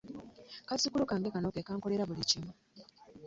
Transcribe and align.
Kazzukulu 0.67 1.03
kange 1.09 1.29
kano 1.33 1.47
ke 1.55 1.61
kankolera 1.67 2.07
buli 2.09 2.23
kimu. 2.29 2.51